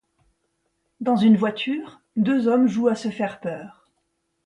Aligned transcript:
Dans 0.99 1.15
une 1.15 1.37
voiture, 1.37 2.01
deux 2.15 2.47
hommes 2.47 2.65
jouent 2.67 2.87
à 2.87 2.95
se 2.95 3.11
faire 3.11 3.39
peur. 3.39 3.87